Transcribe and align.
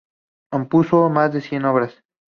Compuso 0.51 1.11
más 1.11 1.31
de 1.31 1.41
cien 1.41 1.63
obras. 1.65 2.03